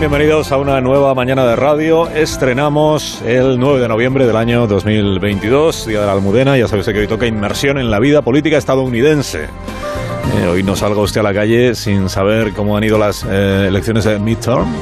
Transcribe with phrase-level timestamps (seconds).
[0.00, 2.08] Bienvenidos a una nueva mañana de radio.
[2.08, 6.56] Estrenamos el 9 de noviembre del año 2022, Día de la Almudena.
[6.56, 9.44] Ya usted que hoy toca inmersión en la vida política estadounidense.
[9.44, 13.66] Eh, hoy no salga usted a la calle sin saber cómo han ido las eh,
[13.68, 14.74] elecciones de midterm.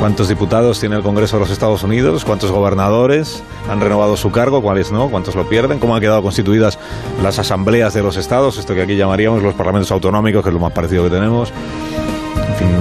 [0.00, 2.24] ¿Cuántos diputados tiene el Congreso de los Estados Unidos?
[2.24, 4.62] ¿Cuántos gobernadores han renovado su cargo?
[4.62, 5.08] ¿Cuáles no?
[5.10, 5.78] ¿Cuántos lo pierden?
[5.78, 6.76] ¿Cómo han quedado constituidas
[7.22, 8.58] las asambleas de los estados?
[8.58, 11.52] Esto que aquí llamaríamos los parlamentos autonómicos, que es lo más parecido que tenemos.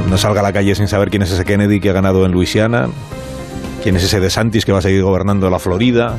[0.09, 2.31] No salga a la calle sin saber quién es ese Kennedy que ha ganado en
[2.31, 2.87] Luisiana,
[3.83, 6.17] quién es ese DeSantis que va a seguir gobernando la Florida,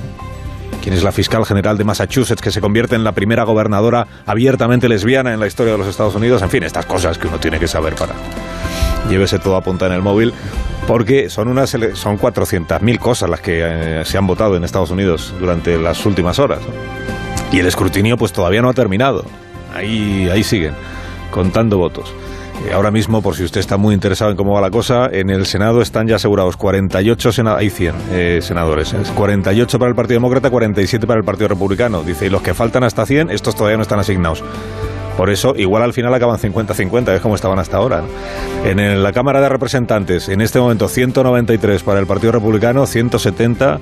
[0.83, 4.89] quién es la fiscal general de Massachusetts que se convierte en la primera gobernadora abiertamente
[4.89, 6.43] lesbiana en la historia de los Estados Unidos.
[6.43, 8.15] En fin, estas cosas que uno tiene que saber para.
[9.09, 10.33] Llévese todo a punta en el móvil,
[10.87, 15.35] porque son, unas, son 400.000 cosas las que eh, se han votado en Estados Unidos
[15.41, 16.61] durante las últimas horas.
[17.53, 19.25] Y el escrutinio, pues todavía no ha terminado.
[19.75, 20.75] Ahí, ahí siguen,
[21.31, 22.13] contando votos.
[22.65, 25.31] Eh, ahora mismo, por si usted está muy interesado en cómo va la cosa, en
[25.31, 30.17] el Senado están ya asegurados 48 senadores, hay 100 eh, senadores, 48 para el Partido
[30.17, 32.03] Demócrata, 47 para el Partido Republicano.
[32.03, 34.43] Dice, y los que faltan hasta 100, estos todavía no están asignados.
[35.17, 38.03] Por eso, igual al final acaban 50-50, es como estaban hasta ahora.
[38.65, 43.81] En la Cámara de Representantes, en este momento 193 para el Partido Republicano, 170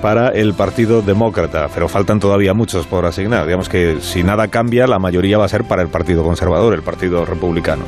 [0.00, 3.44] para el Partido Demócrata, pero faltan todavía muchos por asignar.
[3.46, 6.82] Digamos que si nada cambia, la mayoría va a ser para el Partido Conservador, el
[6.82, 7.84] Partido Republicano.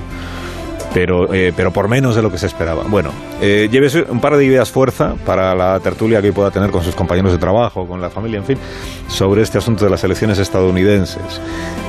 [0.95, 2.85] Pero, eh, pero por menos de lo que se esperaba.
[2.89, 3.11] Bueno,
[3.43, 6.95] eh, llévese un par de ideas fuerza para la tertulia que pueda tener con sus
[6.95, 8.59] compañeros de trabajo, con la familia, en fin,
[9.07, 11.41] sobre este asunto de las elecciones estadounidenses.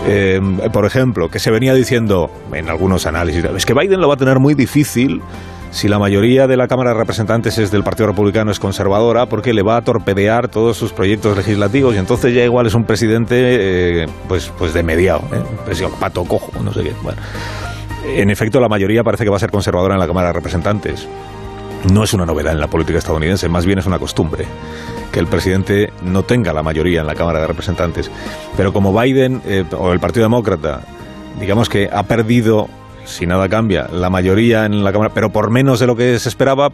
[0.05, 0.41] Eh,
[0.73, 4.17] por ejemplo, que se venía diciendo en algunos análisis, es que Biden lo va a
[4.17, 5.21] tener muy difícil
[5.71, 9.53] si la mayoría de la Cámara de Representantes es del Partido Republicano es conservadora, porque
[9.53, 14.03] le va a torpedear todos sus proyectos legislativos y entonces ya igual es un presidente
[14.03, 15.87] eh, pues, pues de mediado, ¿eh?
[15.99, 16.93] pato cojo, no sé qué.
[17.03, 17.21] Bueno,
[18.05, 21.07] en efecto, la mayoría parece que va a ser conservadora en la Cámara de Representantes.
[21.93, 24.45] No es una novedad en la política estadounidense, más bien es una costumbre
[25.13, 28.11] que el presidente no tenga la mayoría en la Cámara de Representantes.
[28.57, 30.81] Pero como Biden eh, o el Partido Demócrata,
[31.39, 32.67] digamos que ha perdido
[33.05, 36.29] si nada cambia, la mayoría en la Cámara, pero por menos de lo que se
[36.29, 36.69] esperaba,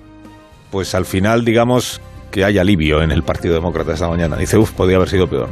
[0.71, 4.35] pues al final, digamos, que hay alivio en el Partido Demócrata esta mañana.
[4.35, 5.49] Dice, uff, podría haber sido peor.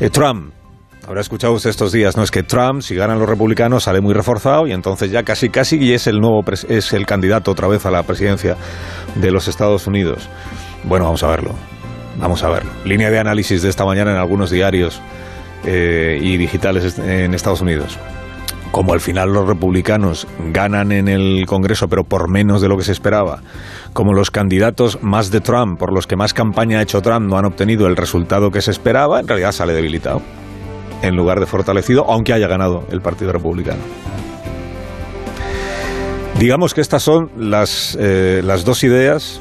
[0.00, 0.52] Eh, Trump,
[1.06, 2.22] habrá escuchado usted estos días, ¿no?
[2.22, 5.76] Es que Trump, si ganan los republicanos, sale muy reforzado y entonces ya casi, casi
[5.76, 8.56] y es el nuevo, es el candidato otra vez a la presidencia
[9.14, 10.28] de los Estados Unidos.
[10.84, 11.50] Bueno, vamos a verlo.
[12.18, 12.70] Vamos a verlo.
[12.84, 15.00] Línea de análisis de esta mañana en algunos diarios
[15.64, 17.98] eh, y digitales en Estados Unidos
[18.72, 22.84] como al final los republicanos ganan en el Congreso, pero por menos de lo que
[22.84, 23.42] se esperaba,
[23.92, 27.36] como los candidatos más de Trump, por los que más campaña ha hecho Trump, no
[27.36, 30.22] han obtenido el resultado que se esperaba, en realidad sale debilitado,
[31.02, 33.82] en lugar de fortalecido, aunque haya ganado el Partido Republicano.
[36.38, 39.40] Digamos que estas son las, eh, las dos ideas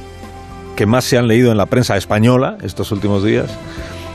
[0.76, 3.50] que más se han leído en la prensa española estos últimos días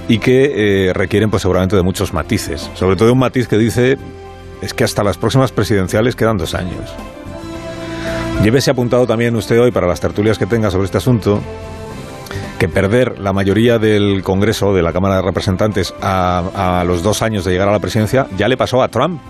[0.08, 3.96] y que eh, requieren pues seguramente de muchos matices, sobre todo un matiz que dice
[4.60, 6.94] es que hasta las próximas presidenciales quedan dos años.
[8.42, 11.40] Llévese apuntado también usted hoy para las tertulias que tenga sobre este asunto
[12.58, 17.22] que perder la mayoría del Congreso, de la Cámara de Representantes, a, a, los dos
[17.22, 19.20] años de llegar a la presidencia, ya le pasó a Trump.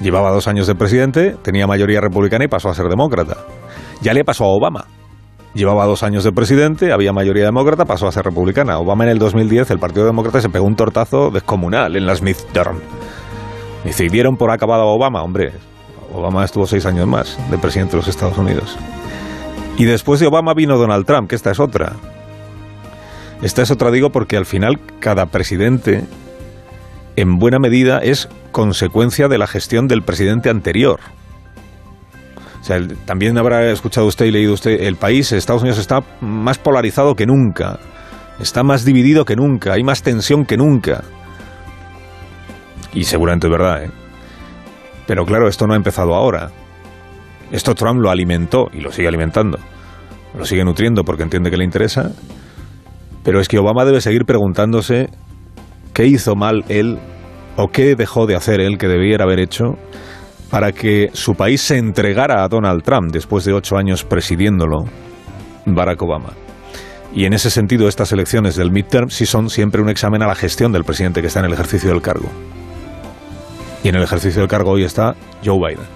[0.00, 3.36] Llevaba dos años de presidente, tenía mayoría republicana y pasó a ser demócrata.
[4.02, 4.86] Ya le pasó a Obama.
[5.54, 8.78] Llevaba dos años de presidente, había mayoría demócrata, pasó a ser republicana.
[8.78, 12.78] Obama en el 2010, el Partido Demócrata se pegó un tortazo descomunal en las midterm.
[13.84, 15.52] Y se dieron por acabado a Obama, hombre.
[16.12, 18.76] Obama estuvo seis años más de presidente de los Estados Unidos.
[19.76, 21.92] Y después de Obama vino Donald Trump, que esta es otra.
[23.42, 26.04] Esta es otra, digo, porque al final cada presidente,
[27.16, 31.00] en buena medida, es consecuencia de la gestión del presidente anterior.
[33.04, 37.26] También habrá escuchado usted y leído usted, el país, Estados Unidos, está más polarizado que
[37.26, 37.78] nunca.
[38.40, 39.74] Está más dividido que nunca.
[39.74, 41.04] Hay más tensión que nunca.
[42.96, 43.90] Y seguramente es verdad, ¿eh?
[45.06, 46.50] Pero claro, esto no ha empezado ahora.
[47.52, 49.58] Esto Trump lo alimentó y lo sigue alimentando.
[50.36, 52.10] Lo sigue nutriendo porque entiende que le interesa.
[53.22, 55.10] Pero es que Obama debe seguir preguntándose
[55.92, 56.98] qué hizo mal él
[57.56, 59.76] ¿O qué dejó de hacer él que debiera haber hecho
[60.50, 64.84] para que su país se entregara a Donald Trump después de ocho años presidiéndolo
[65.64, 66.34] Barack Obama?
[67.14, 70.34] Y en ese sentido, estas elecciones del midterm sí son siempre un examen a la
[70.34, 72.28] gestión del presidente que está en el ejercicio del cargo.
[73.86, 75.86] Y en el ejercicio del cargo hoy está Joe Biden.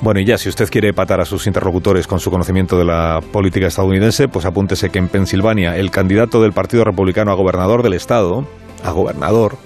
[0.00, 3.20] Bueno, y ya, si usted quiere patar a sus interlocutores con su conocimiento de la
[3.30, 7.92] política estadounidense, pues apúntese que en Pensilvania el candidato del Partido Republicano a gobernador del
[7.92, 8.44] estado,
[8.82, 9.56] a gobernador,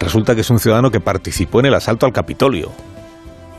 [0.00, 2.72] resulta que es un ciudadano que participó en el asalto al Capitolio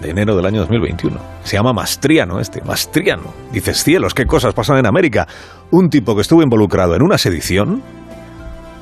[0.01, 1.17] de enero del año 2021.
[1.45, 3.33] Se llama Mastriano este, Mastriano.
[3.53, 5.25] Dices, cielos, qué cosas pasan en América.
[5.69, 7.81] Un tipo que estuvo involucrado en una sedición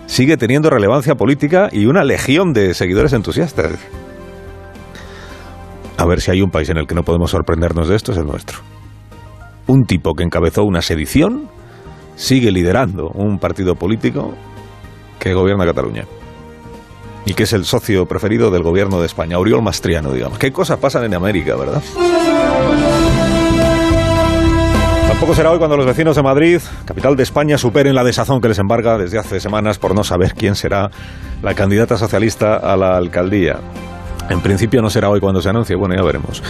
[0.09, 3.73] sigue teniendo relevancia política y una legión de seguidores entusiastas.
[5.97, 8.17] A ver si hay un país en el que no podemos sorprendernos de esto, es
[8.17, 8.57] el nuestro.
[9.67, 11.47] Un tipo que encabezó una sedición
[12.15, 14.33] sigue liderando un partido político
[15.19, 16.05] que gobierna Cataluña.
[17.25, 20.39] Y que es el socio preferido del gobierno de España, Oriol Mastriano, digamos.
[20.39, 21.83] ¿Qué cosas pasan en América, verdad?
[25.09, 28.47] Tampoco será hoy cuando los vecinos de Madrid, capital de España, superen la desazón que
[28.47, 30.91] les embarga desde hace semanas por no saber quién será
[31.41, 33.57] la candidata socialista a la alcaldía.
[34.29, 36.43] En principio no será hoy cuando se anuncie, bueno, ya veremos.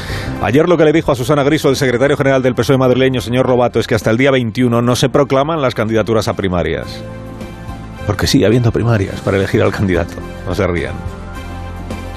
[0.44, 3.48] Ayer lo que le dijo a Susana Griso, el secretario general del PSOE madrileño, señor
[3.48, 7.02] Robato, es que hasta el día 21 no se proclaman las candidaturas a primarias.
[8.06, 10.16] Porque sigue habiendo primarias para elegir al candidato,
[10.46, 11.19] no se rían.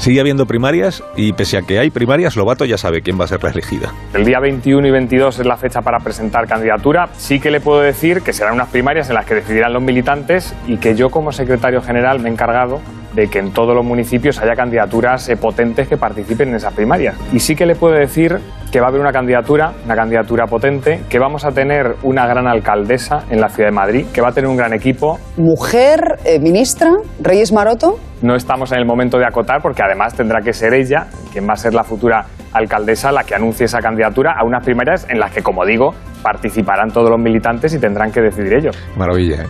[0.02, 3.28] Sigue habiendo primarias y pese a que hay primarias, Lobato ya sabe quién va a
[3.28, 3.93] ser la elegida.
[4.12, 7.10] El día 21 y 22 es la fecha para presentar candidatura.
[7.12, 10.56] Sí que le puedo decir que serán unas primarias en las que decidirán los militantes
[10.66, 12.81] y que yo como secretario general me he encargado
[13.14, 17.14] de que en todos los municipios haya candidaturas eh, potentes que participen en esas primarias.
[17.32, 18.40] Y sí que le puedo decir
[18.72, 22.48] que va a haber una candidatura, una candidatura potente, que vamos a tener una gran
[22.48, 25.20] alcaldesa en la ciudad de Madrid, que va a tener un gran equipo.
[25.37, 26.90] Mujer, eh, ministra,
[27.20, 28.00] Reyes Maroto.
[28.22, 31.54] No estamos en el momento de acotar porque además tendrá que ser ella quien va
[31.54, 35.32] a ser la futura alcaldesa la que anuncie esa candidatura a unas primarias en las
[35.32, 38.78] que, como digo, participarán todos los militantes y tendrán que decidir ellos.
[38.96, 39.46] Maravilla, ¿eh?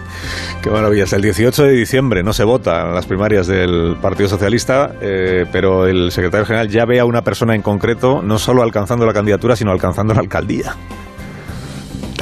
[0.63, 1.05] qué maravilla.
[1.13, 5.87] El 18 de diciembre no se vota en las primarias del Partido Socialista, eh, pero
[5.87, 9.55] el secretario general ya ve a una persona en concreto no solo alcanzando la candidatura,
[9.55, 10.75] sino alcanzando la alcaldía.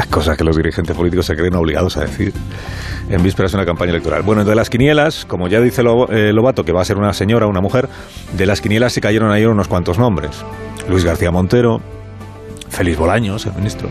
[0.01, 2.33] Las cosas que los dirigentes políticos se creen obligados a decir
[3.11, 4.23] en vísperas de una campaña electoral.
[4.23, 7.47] Bueno, de las quinielas, como ya dice eh, Lobato, que va a ser una señora,
[7.47, 7.87] una mujer,
[8.33, 10.43] de las quinielas se cayeron ayer unos cuantos nombres.
[10.89, 11.83] Luis García Montero,
[12.71, 13.91] Félix Bolaños, el ministro,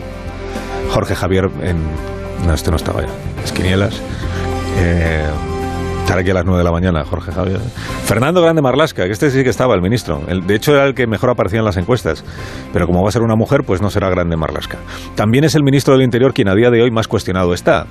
[0.90, 1.76] Jorge Javier en...
[2.44, 3.08] No, este no estaba ya.
[3.40, 4.02] Las quinielas.
[4.78, 5.28] Eh,
[6.10, 7.60] estará aquí a las 9 de la mañana, Jorge Javier.
[8.02, 10.20] Fernando Grande Marlasca, que este sí que estaba, el ministro.
[10.44, 12.24] De hecho, era el que mejor aparecía en las encuestas.
[12.72, 14.78] Pero como va a ser una mujer, pues no será Grande Marlasca.
[15.14, 17.86] También es el ministro del Interior quien a día de hoy más cuestionado está.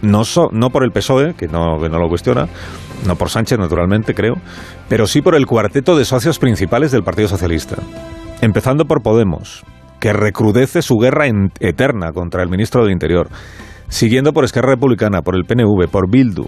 [0.00, 0.24] No,
[0.70, 2.48] por el PSOE, que no, que no lo cuestiona,
[3.06, 4.34] no por Sánchez, naturalmente, creo,
[4.88, 7.76] pero sí por el cuarteto de socios principales del Partido Socialista.
[8.40, 9.62] Empezando por Podemos,
[10.00, 11.26] que recrudece su guerra
[11.60, 13.28] eterna contra el ministro del Interior,
[13.86, 16.46] siguiendo por Esquerra Republicana, por el PNV, por Bildu.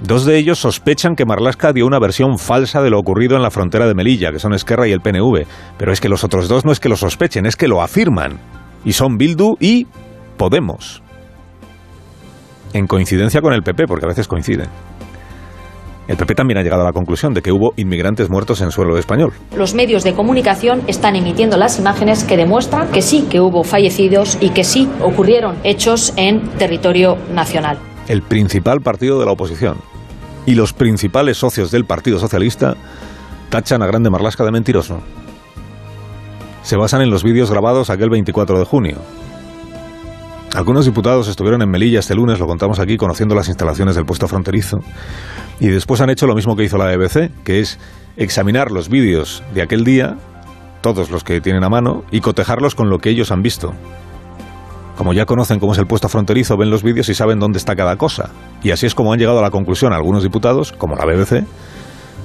[0.00, 3.50] Dos de ellos sospechan que Marlasca dio una versión falsa de lo ocurrido en la
[3.50, 5.44] frontera de Melilla, que son Esquerra y el PNV.
[5.76, 8.38] Pero es que los otros dos no es que lo sospechen, es que lo afirman.
[8.84, 9.86] Y son Bildu y
[10.36, 11.02] Podemos.
[12.72, 14.68] En coincidencia con el PP, porque a veces coinciden.
[16.06, 18.96] El PP también ha llegado a la conclusión de que hubo inmigrantes muertos en suelo
[18.96, 19.32] español.
[19.54, 24.38] Los medios de comunicación están emitiendo las imágenes que demuestran que sí, que hubo fallecidos
[24.40, 27.78] y que sí ocurrieron hechos en territorio nacional.
[28.08, 29.76] El principal partido de la oposición
[30.46, 32.74] y los principales socios del Partido Socialista
[33.50, 35.00] tachan a Grande Marlasca de mentiroso.
[36.62, 38.98] Se basan en los vídeos grabados aquel 24 de junio,
[40.54, 44.26] algunos diputados estuvieron en Melilla este lunes, lo contamos aquí, conociendo las instalaciones del puesto
[44.26, 44.78] fronterizo.
[45.60, 47.78] Y después han hecho lo mismo que hizo la BBC, que es
[48.16, 50.16] examinar los vídeos de aquel día,
[50.80, 53.74] todos los que tienen a mano, y cotejarlos con lo que ellos han visto.
[54.98, 57.76] Como ya conocen cómo es el puesto fronterizo, ven los vídeos y saben dónde está
[57.76, 58.30] cada cosa.
[58.64, 61.46] Y así es como han llegado a la conclusión algunos diputados, como la BBC,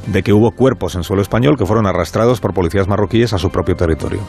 [0.07, 3.51] de que hubo cuerpos en suelo español que fueron arrastrados por policías marroquíes a su
[3.51, 4.21] propio territorio.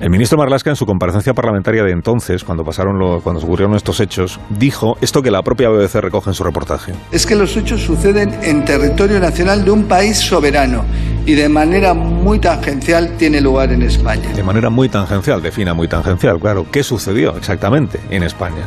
[0.00, 4.00] El ministro Marlasca, en su comparecencia parlamentaria de entonces, cuando pasaron lo, cuando ocurrieron estos
[4.00, 6.92] hechos, dijo esto que la propia BBC recoge en su reportaje.
[7.12, 10.84] Es que los hechos suceden en territorio nacional de un país soberano
[11.24, 14.32] y de manera muy tangencial tiene lugar en España.
[14.34, 16.66] De manera muy tangencial, defina muy tangencial, claro.
[16.72, 18.66] ¿Qué sucedió exactamente en España?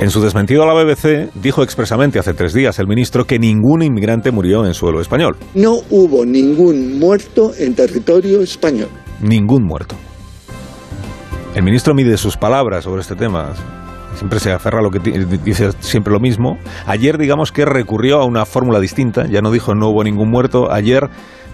[0.00, 3.82] En su desmentido a la BBC, dijo expresamente hace tres días el ministro que ningún
[3.82, 5.36] inmigrante murió en suelo español.
[5.54, 8.88] No hubo ningún muerto en territorio español.
[9.20, 9.96] Ningún muerto.
[11.54, 13.52] El ministro mide sus palabras sobre este tema.
[14.14, 16.58] siempre se aferra a lo que dice siempre lo mismo.
[16.86, 20.70] Ayer digamos que recurrió a una fórmula distinta, ya no dijo no hubo ningún muerto,
[20.70, 21.08] ayer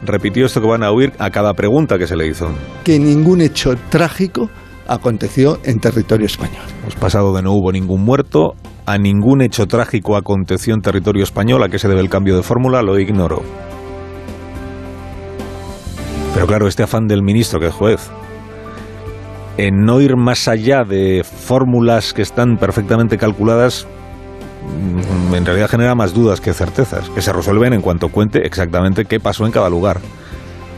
[0.05, 2.51] repitió esto que van a oír a cada pregunta que se le hizo.
[2.85, 4.51] Que ningún hecho trágico
[4.87, 6.63] aconteció en territorio español.
[6.83, 8.55] Hemos pasado de no hubo ningún muerto
[8.87, 11.63] a ningún hecho trágico aconteció en territorio español.
[11.65, 12.83] ¿A qué se debe el cambio de fórmula?
[12.83, 13.43] Lo ignoro.
[16.35, 18.11] Pero claro, este afán del ministro, que es juez,
[19.57, 23.87] en no ir más allá de fórmulas que están perfectamente calculadas,
[24.65, 29.05] mm, en realidad genera más dudas que certezas, que se resuelven en cuanto cuente exactamente
[29.05, 30.01] qué pasó en cada lugar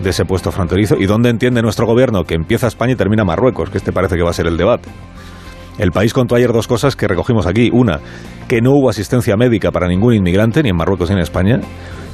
[0.03, 3.71] de ese puesto fronterizo y dónde entiende nuestro gobierno que empieza España y termina Marruecos,
[3.71, 4.89] que este parece que va a ser el debate.
[5.79, 7.71] El país contó ayer dos cosas que recogimos aquí.
[7.73, 8.01] Una,
[8.49, 11.61] que no hubo asistencia médica para ningún inmigrante, ni en Marruecos ni en España,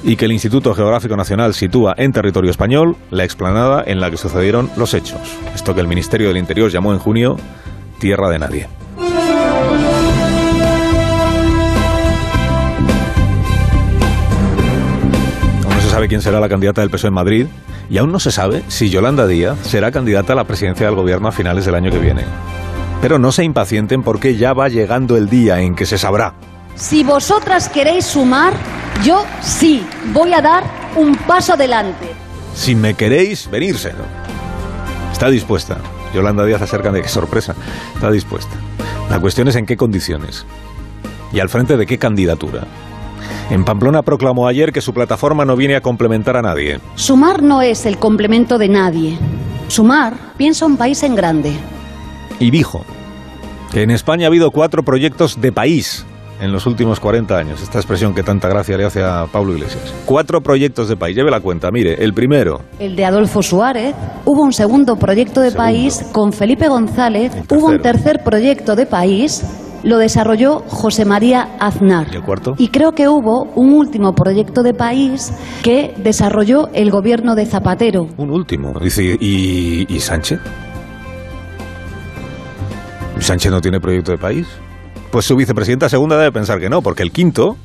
[0.04, 4.18] y que el Instituto Geográfico Nacional sitúa en territorio español la explanada en la que
[4.18, 5.20] sucedieron los hechos.
[5.54, 7.36] Esto que el Ministerio del Interior llamó en junio
[7.98, 8.68] Tierra de Nadie.
[15.64, 17.46] Aún no se sabe quién será la candidata del PSOE en Madrid
[17.88, 21.28] y aún no se sabe si Yolanda Díaz será candidata a la presidencia del gobierno
[21.28, 22.24] a finales del año que viene.
[23.00, 26.34] Pero no se impacienten porque ya va llegando el día en que se sabrá.
[26.74, 28.52] Si vosotras queréis sumar,
[29.04, 30.64] yo sí, voy a dar
[30.96, 32.10] un paso adelante.
[32.54, 33.92] Si me queréis, venirse.
[35.12, 35.78] Está dispuesta.
[36.12, 37.54] Yolanda Díaz acerca de qué sorpresa.
[37.94, 38.54] Está dispuesta.
[39.08, 40.46] La cuestión es en qué condiciones.
[41.32, 42.64] Y al frente de qué candidatura.
[43.50, 46.80] En Pamplona proclamó ayer que su plataforma no viene a complementar a nadie.
[46.96, 49.18] Sumar no es el complemento de nadie.
[49.68, 51.52] Sumar piensa un país en grande.
[52.40, 52.84] Y dijo
[53.72, 56.04] que en España ha habido cuatro proyectos de país
[56.40, 57.62] en los últimos 40 años.
[57.62, 59.94] Esta expresión que tanta gracia le hace a Pablo Iglesias.
[60.04, 61.16] Cuatro proyectos de país.
[61.16, 61.70] Lleve la cuenta.
[61.70, 62.60] Mire, el primero.
[62.78, 63.94] El de Adolfo Suárez.
[64.24, 67.32] Hubo un segundo proyecto de país con Felipe González.
[67.50, 69.44] Hubo un tercer proyecto de país.
[69.82, 72.06] Lo desarrolló José María Aznar.
[72.10, 72.54] ¿Y el cuarto?
[72.56, 75.30] Y creo que hubo un último proyecto de país
[75.62, 78.06] que desarrolló el gobierno de Zapatero.
[78.16, 78.72] Un último.
[78.80, 80.40] Dice, ¿y, y Sánchez?
[83.18, 84.46] ¿Sánchez no tiene proyecto de país?
[85.14, 87.56] Pues su vicepresidenta segunda debe pensar que no, porque el quinto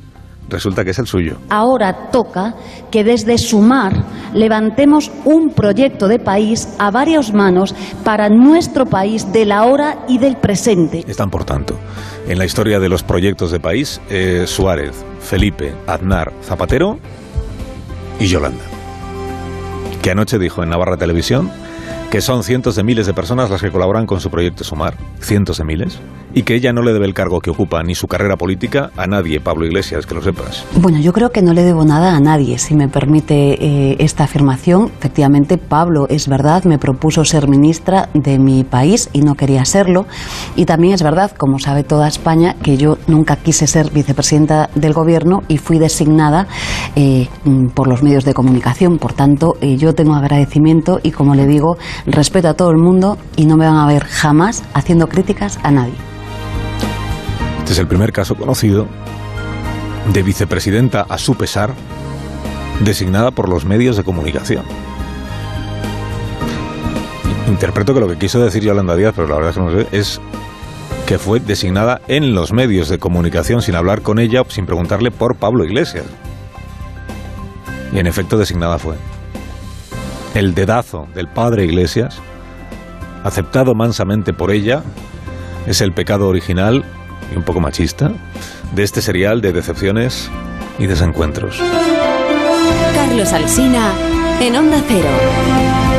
[0.48, 1.38] resulta que es el suyo.
[1.48, 2.54] Ahora toca
[2.92, 9.50] que desde Sumar levantemos un proyecto de país a varias manos para nuestro país del
[9.50, 11.04] ahora y del presente.
[11.08, 11.76] Están, por tanto,
[12.28, 17.00] en la historia de los proyectos de país eh, Suárez, Felipe, Aznar, Zapatero
[18.20, 18.62] y Yolanda,
[20.00, 21.50] que anoche dijo en Navarra Televisión
[22.10, 25.58] que son cientos de miles de personas las que colaboran con su proyecto Sumar, cientos
[25.58, 26.00] de miles,
[26.34, 29.06] y que ella no le debe el cargo que ocupa ni su carrera política a
[29.06, 30.64] nadie, Pablo Iglesias, que lo sepas.
[30.74, 34.24] Bueno, yo creo que no le debo nada a nadie, si me permite eh, esta
[34.24, 34.90] afirmación.
[34.98, 40.06] Efectivamente, Pablo, es verdad, me propuso ser ministra de mi país y no quería serlo.
[40.56, 44.92] Y también es verdad, como sabe toda España, que yo nunca quise ser vicepresidenta del
[44.92, 46.48] gobierno y fui designada
[46.96, 47.28] eh,
[47.74, 48.98] por los medios de comunicación.
[48.98, 51.76] Por tanto, eh, yo tengo agradecimiento y, como le digo,
[52.06, 55.70] respeto a todo el mundo y no me van a ver jamás haciendo críticas a
[55.70, 55.94] nadie.
[57.58, 58.88] Este es el primer caso conocido
[60.12, 61.72] de vicepresidenta a su pesar,
[62.80, 64.64] designada por los medios de comunicación.
[67.48, 69.86] Interpreto que lo que quiso decir Yolanda Díaz, pero la verdad es que no sé,
[69.92, 70.20] es
[71.06, 75.36] que fue designada en los medios de comunicación sin hablar con ella, sin preguntarle por
[75.36, 76.06] Pablo Iglesias.
[77.92, 78.94] Y en efecto designada fue
[80.34, 82.20] el dedazo del padre Iglesias,
[83.24, 84.82] aceptado mansamente por ella,
[85.66, 86.84] es el pecado original
[87.32, 88.12] y un poco machista
[88.74, 90.30] de este serial de decepciones
[90.78, 91.60] y desencuentros.
[92.94, 93.92] Carlos Alsina
[94.40, 95.89] en Onda Cero.